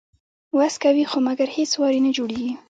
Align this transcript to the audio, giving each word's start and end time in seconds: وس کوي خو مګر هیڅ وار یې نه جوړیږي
وس 0.57 0.73
کوي 0.83 1.03
خو 1.09 1.17
مګر 1.27 1.47
هیڅ 1.57 1.71
وار 1.79 1.93
یې 1.95 2.01
نه 2.05 2.11
جوړیږي 2.17 2.51